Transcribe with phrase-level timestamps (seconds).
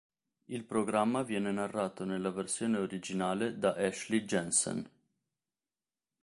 [0.45, 4.89] Il programma viene narrato nella versione originale da Ashley Jensen.